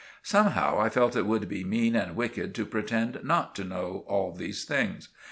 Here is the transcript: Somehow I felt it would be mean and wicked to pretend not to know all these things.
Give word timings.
Somehow 0.23 0.79
I 0.79 0.89
felt 0.89 1.15
it 1.15 1.27
would 1.27 1.47
be 1.47 1.63
mean 1.63 1.95
and 1.95 2.15
wicked 2.15 2.55
to 2.55 2.65
pretend 2.65 3.19
not 3.23 3.53
to 3.57 3.63
know 3.63 4.03
all 4.07 4.31
these 4.31 4.65
things. 4.65 5.09